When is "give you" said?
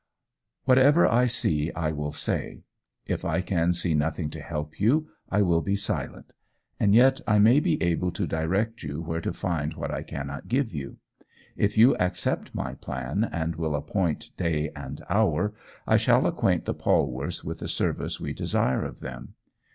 10.47-10.97